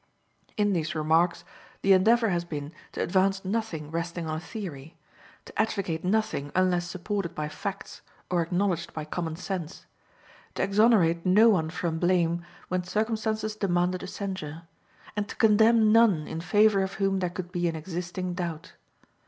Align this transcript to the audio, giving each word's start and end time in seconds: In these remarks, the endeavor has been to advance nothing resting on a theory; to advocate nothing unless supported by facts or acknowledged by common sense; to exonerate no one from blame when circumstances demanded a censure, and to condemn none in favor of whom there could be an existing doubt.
In 0.57 0.73
these 0.73 0.95
remarks, 0.95 1.43
the 1.83 1.93
endeavor 1.93 2.29
has 2.29 2.43
been 2.43 2.71
to 2.93 3.03
advance 3.03 3.45
nothing 3.45 3.91
resting 3.91 4.25
on 4.27 4.37
a 4.37 4.39
theory; 4.39 4.97
to 5.45 5.61
advocate 5.61 6.03
nothing 6.03 6.51
unless 6.55 6.87
supported 6.89 7.35
by 7.35 7.47
facts 7.47 8.01
or 8.31 8.41
acknowledged 8.41 8.93
by 8.95 9.05
common 9.05 9.35
sense; 9.35 9.85
to 10.55 10.63
exonerate 10.63 11.23
no 11.23 11.49
one 11.49 11.69
from 11.69 11.99
blame 11.99 12.43
when 12.67 12.83
circumstances 12.83 13.55
demanded 13.55 14.01
a 14.01 14.07
censure, 14.07 14.63
and 15.15 15.29
to 15.29 15.35
condemn 15.35 15.91
none 15.91 16.27
in 16.27 16.41
favor 16.41 16.81
of 16.81 16.93
whom 16.95 17.19
there 17.19 17.29
could 17.29 17.51
be 17.51 17.67
an 17.67 17.75
existing 17.75 18.33
doubt. 18.33 18.73